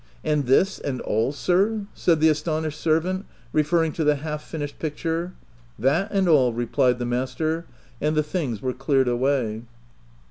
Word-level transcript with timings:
"And 0.23 0.47
this 0.47 0.79
and 0.79 0.99
all, 1.01 1.31
sir 1.31 1.65
V 1.67 1.73
9 1.75 1.87
said 1.93 2.19
the 2.21 2.29
astonished 2.29 2.81
servant 2.81 3.27
referring 3.53 3.91
to 3.91 4.03
the 4.03 4.15
half 4.15 4.41
finished 4.43 4.79
picture." 4.79 5.33
That 5.87 6.09
and 6.11 6.27
all," 6.27 6.53
replied 6.53 6.97
the 6.97 7.05
master; 7.05 7.67
and 8.01 8.15
the 8.15 8.23
things 8.23 8.63
were 8.63 8.73
cleared 8.73 9.07
away. 9.07 9.61